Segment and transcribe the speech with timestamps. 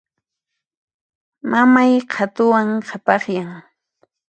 [1.49, 3.51] Mamay qhatuwan qhapaqyan.